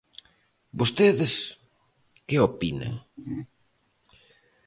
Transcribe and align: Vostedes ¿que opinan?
Vostedes 0.79 1.33
¿que 2.27 2.37
opinan? 2.49 2.93